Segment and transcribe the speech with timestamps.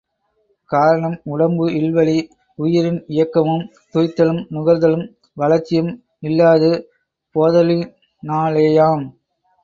[0.71, 2.15] காரணம், உடம்பு இல்வழி
[2.59, 3.65] உயிரின் இயக்கமும்
[3.93, 5.05] துய்த்தலும் நுகர்தலும்
[5.33, 5.91] வளர்ச்சியும்
[6.19, 6.71] இல்லாது
[7.35, 9.05] போதலினாலேயாம்.